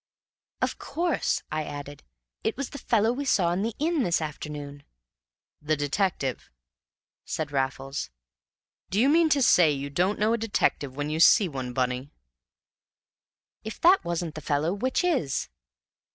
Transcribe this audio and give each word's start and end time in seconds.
"Of 0.63 0.79
course," 0.79 1.43
I 1.51 1.63
added, 1.63 2.01
"it 2.43 2.57
was 2.57 2.71
the 2.71 2.79
fellow 2.79 3.11
we 3.13 3.23
saw 3.23 3.51
in 3.53 3.61
the 3.61 3.75
inn 3.77 4.01
this 4.01 4.19
afternoon." 4.19 4.81
"The 5.61 5.77
detective?" 5.77 6.49
said 7.23 7.51
Raffles. 7.51 8.09
"Do 8.89 8.99
you 8.99 9.07
mean 9.07 9.29
to 9.29 9.43
say 9.43 9.69
you 9.71 9.91
don't 9.91 10.17
know 10.17 10.33
a 10.33 10.39
detective 10.39 10.95
when 10.95 11.11
you 11.11 11.19
see 11.19 11.47
one, 11.47 11.71
Bunny?" 11.71 12.09
"If 13.63 13.79
that 13.81 14.03
wasn't 14.03 14.33
the 14.33 14.41
fellow, 14.41 14.73
which 14.73 15.03
is?" 15.03 15.49